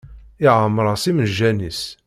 [0.47, 1.81] Iɛemmeṛ-as imejjan-is.